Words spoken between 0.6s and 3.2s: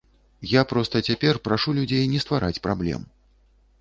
проста цяпер прашу людзей не ствараць праблем.